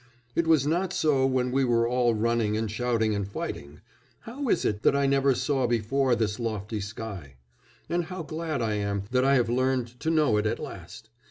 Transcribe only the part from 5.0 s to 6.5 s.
never saw before this